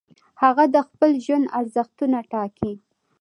هغه 0.41 0.63
د 0.75 0.77
خپل 0.87 1.11
ژوند 1.25 1.45
ارزښتونه 1.59 2.17
ټاکي. 2.31 2.71